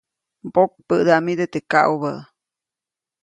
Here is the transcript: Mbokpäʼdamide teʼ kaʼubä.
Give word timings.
Mbokpäʼdamide 0.45 1.45
teʼ 1.53 1.65
kaʼubä. 1.71 2.11